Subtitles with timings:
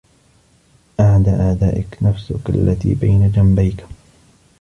[0.99, 3.85] أَعْدَى أَعْدَائِك نَفْسُك الَّتِي بَيْنَ جَنْبَيْك